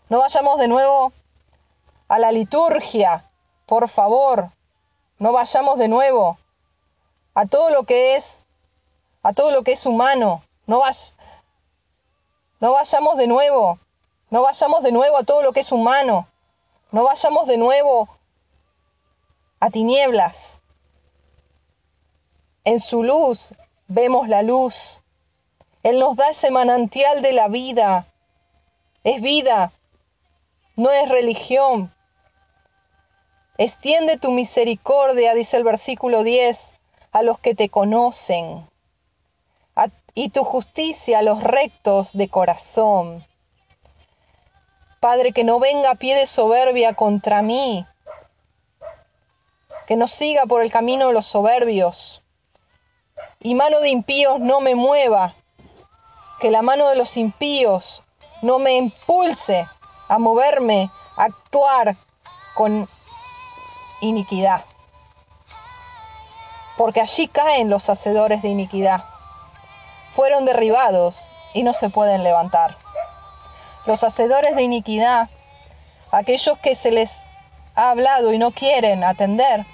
no 0.08 0.20
vayamos 0.20 0.58
de 0.58 0.68
nuevo 0.68 1.12
a 2.08 2.18
la 2.18 2.32
liturgia, 2.32 3.30
por 3.66 3.90
favor, 3.90 4.52
no 5.18 5.32
vayamos 5.32 5.78
de 5.78 5.88
nuevo 5.88 6.38
a 7.36 7.44
todo 7.44 7.68
lo 7.68 7.84
que 7.84 8.16
es, 8.16 8.46
a 9.22 9.34
todo 9.34 9.50
lo 9.50 9.62
que 9.62 9.72
es 9.72 9.84
humano. 9.84 10.42
No, 10.66 10.80
vas, 10.80 11.16
no 12.60 12.72
vayamos 12.72 13.18
de 13.18 13.26
nuevo, 13.26 13.78
no 14.30 14.42
vayamos 14.42 14.82
de 14.82 14.90
nuevo 14.90 15.18
a 15.18 15.22
todo 15.22 15.42
lo 15.42 15.52
que 15.52 15.60
es 15.60 15.70
humano. 15.70 16.26
No 16.92 17.04
vayamos 17.04 17.46
de 17.46 17.58
nuevo 17.58 18.08
a 19.60 19.68
tinieblas. 19.68 20.60
En 22.64 22.80
su 22.80 23.02
luz 23.02 23.52
vemos 23.86 24.28
la 24.28 24.42
luz. 24.42 25.02
Él 25.82 25.98
nos 25.98 26.16
da 26.16 26.30
ese 26.30 26.50
manantial 26.50 27.20
de 27.20 27.32
la 27.32 27.48
vida. 27.48 28.06
Es 29.04 29.20
vida, 29.20 29.72
no 30.74 30.90
es 30.90 31.08
religión. 31.10 31.94
Extiende 33.58 34.16
tu 34.16 34.30
misericordia, 34.30 35.34
dice 35.34 35.58
el 35.58 35.64
versículo 35.64 36.22
10, 36.22 36.74
a 37.16 37.22
los 37.22 37.38
que 37.38 37.54
te 37.54 37.70
conocen, 37.70 38.68
y 40.12 40.28
tu 40.28 40.44
justicia 40.44 41.20
a 41.20 41.22
los 41.22 41.42
rectos 41.42 42.12
de 42.12 42.28
corazón. 42.28 43.24
Padre, 45.00 45.32
que 45.32 45.42
no 45.42 45.58
venga 45.58 45.94
pie 45.94 46.14
de 46.14 46.26
soberbia 46.26 46.92
contra 46.92 47.40
mí, 47.40 47.86
que 49.86 49.96
no 49.96 50.08
siga 50.08 50.44
por 50.44 50.60
el 50.60 50.70
camino 50.70 51.06
de 51.06 51.14
los 51.14 51.24
soberbios, 51.24 52.22
y 53.40 53.54
mano 53.54 53.80
de 53.80 53.88
impíos 53.88 54.38
no 54.38 54.60
me 54.60 54.74
mueva, 54.74 55.34
que 56.38 56.50
la 56.50 56.60
mano 56.60 56.86
de 56.88 56.96
los 56.96 57.16
impíos 57.16 58.02
no 58.42 58.58
me 58.58 58.76
impulse 58.76 59.66
a 60.08 60.18
moverme, 60.18 60.90
a 61.16 61.24
actuar 61.24 61.96
con 62.54 62.86
iniquidad. 64.02 64.66
Porque 66.76 67.00
allí 67.00 67.28
caen 67.28 67.70
los 67.70 67.88
hacedores 67.88 68.42
de 68.42 68.48
iniquidad. 68.48 69.04
Fueron 70.10 70.44
derribados 70.44 71.30
y 71.54 71.62
no 71.62 71.72
se 71.72 71.90
pueden 71.90 72.22
levantar. 72.22 72.76
Los 73.86 74.04
hacedores 74.04 74.56
de 74.56 74.62
iniquidad, 74.62 75.30
aquellos 76.10 76.58
que 76.58 76.74
se 76.74 76.90
les 76.90 77.24
ha 77.74 77.90
hablado 77.90 78.32
y 78.32 78.38
no 78.38 78.50
quieren 78.50 79.04
atender, 79.04 79.64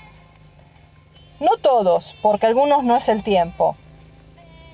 no 1.41 1.57
todos, 1.57 2.15
porque 2.23 2.47
algunos 2.47 2.85
no 2.85 2.97
es 2.97 3.09
el 3.09 3.23
tiempo. 3.23 3.77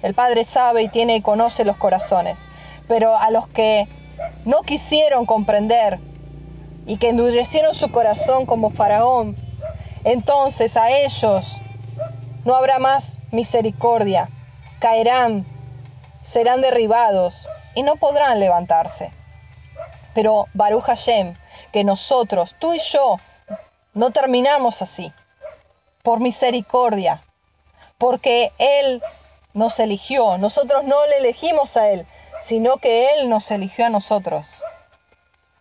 El 0.02 0.14
Padre 0.14 0.44
sabe 0.44 0.82
y 0.82 0.88
tiene 0.88 1.16
y 1.16 1.22
conoce 1.22 1.64
los 1.64 1.76
corazones, 1.76 2.48
pero 2.86 3.16
a 3.16 3.30
los 3.30 3.48
que 3.48 3.88
no 4.44 4.62
quisieron 4.62 5.24
comprender 5.24 5.98
y 6.86 6.98
que 6.98 7.08
endurecieron 7.08 7.74
su 7.74 7.90
corazón 7.90 8.46
como 8.46 8.70
faraón, 8.70 9.36
entonces 10.04 10.76
a 10.76 10.90
ellos 10.90 11.60
no 12.48 12.56
habrá 12.56 12.78
más 12.78 13.18
misericordia, 13.30 14.30
caerán, 14.78 15.44
serán 16.22 16.62
derribados 16.62 17.46
y 17.74 17.82
no 17.82 17.96
podrán 17.96 18.40
levantarse. 18.40 19.12
Pero 20.14 20.46
Baruch 20.54 20.84
Hashem, 20.84 21.34
que 21.72 21.84
nosotros, 21.84 22.56
tú 22.58 22.72
y 22.72 22.78
yo, 22.78 23.16
no 23.92 24.12
terminamos 24.12 24.80
así, 24.80 25.12
por 26.02 26.20
misericordia, 26.20 27.22
porque 27.98 28.50
Él 28.56 29.02
nos 29.52 29.78
eligió, 29.78 30.38
nosotros 30.38 30.84
no 30.84 31.06
le 31.06 31.18
elegimos 31.18 31.76
a 31.76 31.90
Él, 31.90 32.06
sino 32.40 32.78
que 32.78 33.11
Él 33.12 33.28
nos 33.28 33.50
eligió 33.50 33.84
a 33.84 33.90
nosotros. 33.90 34.64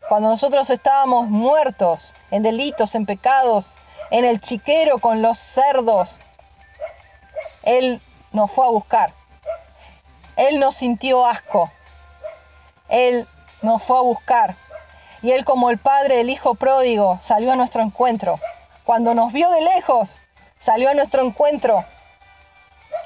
Cuando 0.08 0.30
nosotros 0.30 0.69
estábamos 0.69 1.28
muertos 1.28 2.15
en 2.32 2.43
delitos, 2.43 2.95
en 2.95 3.06
pecados, 3.06 3.78
en 4.10 4.23
el 4.23 4.39
chiquero 4.39 5.00
con 5.00 5.21
los 5.21 5.38
cerdos, 5.38 6.21
Él 7.67 7.99
nos 8.32 8.49
fue 8.49 8.65
a 8.65 8.69
buscar. 8.69 9.13
Él 10.38 10.58
nos 10.58 10.73
sintió 10.73 11.25
asco. 11.25 11.69
Él 12.88 13.27
nos 13.62 13.84
fue 13.84 13.97
a 13.97 14.01
buscar. 14.01 14.56
Y 15.21 15.32
Él 15.32 15.43
como 15.43 15.69
el 15.69 15.77
Padre 15.77 16.15
del 16.15 16.30
Hijo 16.30 16.56
pródigo 16.56 17.17
salió 17.19 17.51
a 17.51 17.58
nuestro 17.58 17.82
encuentro. 17.82 18.39
Cuando 18.86 19.13
nos 19.13 19.34
vio 19.34 19.49
de 19.49 19.60
lejos, 19.60 20.17
salió 20.60 20.89
a 20.89 20.93
nuestro 20.93 21.25
encuentro. 21.25 21.84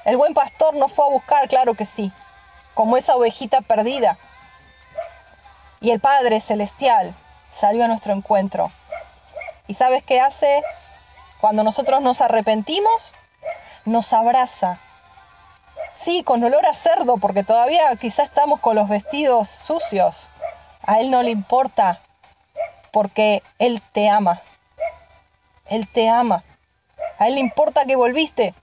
El 0.05 0.15
buen 0.15 0.35
pastor 0.35 0.75
nos 0.75 0.91
fue 0.91 1.05
a 1.05 1.09
buscar, 1.09 1.47
claro 1.47 1.73
que 1.73 1.85
sí, 1.85 2.11
como 2.75 2.97
esa 2.97 3.15
ovejita 3.15 3.61
perdida. 3.61 4.19
Y 5.79 5.89
el 5.89 5.99
Padre 5.99 6.39
Celestial 6.39 7.15
salió 7.51 7.83
a 7.83 7.87
nuestro 7.87 8.13
encuentro. 8.13 8.71
¿Y 9.65 9.73
sabes 9.73 10.03
qué 10.03 10.21
hace? 10.21 10.61
Cuando 11.39 11.63
nosotros 11.63 12.01
nos 12.01 12.21
arrepentimos, 12.21 13.15
nos 13.85 14.13
abraza. 14.13 14.79
Sí, 15.93 16.23
con 16.23 16.43
olor 16.43 16.65
a 16.65 16.73
cerdo, 16.73 17.17
porque 17.17 17.43
todavía 17.43 17.95
quizá 17.97 18.23
estamos 18.23 18.59
con 18.59 18.75
los 18.75 18.87
vestidos 18.87 19.49
sucios. 19.49 20.29
A 20.83 20.99
Él 20.99 21.11
no 21.11 21.21
le 21.21 21.31
importa, 21.31 22.01
porque 22.91 23.43
Él 23.59 23.81
te 23.91 24.09
ama. 24.09 24.41
Él 25.65 25.87
te 25.87 26.09
ama. 26.09 26.43
A 27.17 27.27
Él 27.27 27.35
le 27.35 27.41
importa 27.41 27.85
que 27.85 27.95
volviste. 27.95 28.53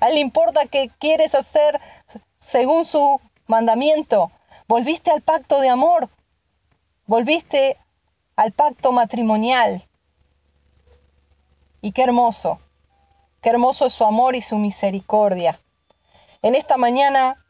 A 0.00 0.08
Él 0.08 0.14
le 0.14 0.20
importa 0.20 0.66
que 0.66 0.90
quieres 0.98 1.34
hacer 1.34 1.80
según 2.38 2.84
su 2.84 3.20
mandamiento. 3.46 4.30
Volviste 4.68 5.10
al 5.10 5.22
pacto 5.22 5.60
de 5.60 5.68
amor. 5.68 6.08
Volviste 7.06 7.76
al 8.34 8.52
pacto 8.52 8.92
matrimonial. 8.92 9.86
Y 11.80 11.92
qué 11.92 12.02
hermoso. 12.02 12.60
Qué 13.46 13.50
hermoso 13.50 13.86
es 13.86 13.92
su 13.92 14.02
amor 14.02 14.34
y 14.34 14.42
su 14.42 14.58
misericordia. 14.58 15.60
En 16.42 16.56
esta 16.56 16.76
mañana, 16.78 17.46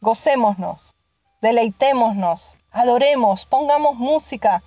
gocémonos, 0.00 0.96
deleitémonos, 1.40 2.58
adoremos, 2.72 3.46
pongamos 3.46 3.94
música 3.94 4.64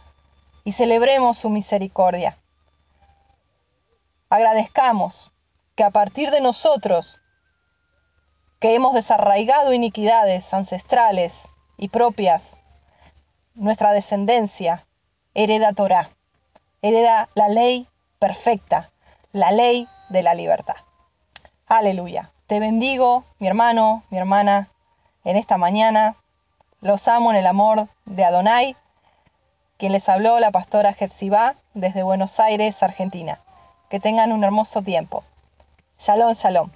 y 0.63 0.71
celebremos 0.71 1.37
su 1.37 1.49
misericordia. 1.49 2.37
Agradezcamos 4.29 5.33
que 5.75 5.83
a 5.83 5.91
partir 5.91 6.31
de 6.31 6.39
nosotros, 6.39 7.19
que 8.61 8.73
hemos 8.73 8.93
desarraigado 8.93 9.73
iniquidades 9.73 10.53
ancestrales 10.53 11.49
y 11.75 11.89
propias, 11.89 12.55
nuestra 13.53 13.91
descendencia 13.91 14.87
hereda 15.33 15.73
Torah, 15.73 16.11
hereda 16.81 17.27
la 17.35 17.49
ley 17.49 17.89
perfecta, 18.17 18.93
la 19.33 19.51
ley 19.51 19.89
de 20.13 20.23
la 20.23 20.35
libertad. 20.35 20.75
Aleluya. 21.67 22.31
Te 22.47 22.59
bendigo, 22.59 23.25
mi 23.39 23.47
hermano, 23.47 24.03
mi 24.11 24.19
hermana, 24.19 24.69
en 25.25 25.35
esta 25.35 25.57
mañana. 25.57 26.15
Los 26.81 27.07
amo 27.07 27.31
en 27.31 27.37
el 27.37 27.47
amor 27.47 27.87
de 28.05 28.23
Adonai, 28.23 28.77
quien 29.77 29.91
les 29.91 30.07
habló 30.07 30.39
la 30.39 30.51
pastora 30.51 30.93
Jepsibá 30.93 31.55
desde 31.73 32.03
Buenos 32.03 32.39
Aires, 32.39 32.83
Argentina. 32.83 33.41
Que 33.89 33.99
tengan 33.99 34.31
un 34.31 34.43
hermoso 34.43 34.81
tiempo. 34.81 35.23
Shalom, 35.97 36.33
shalom. 36.33 36.69